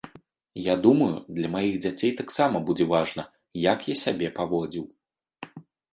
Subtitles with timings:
[0.67, 3.27] Я думаю, для маіх дзяцей таксама будзе важна,
[3.69, 4.85] як я сябе паводзіў.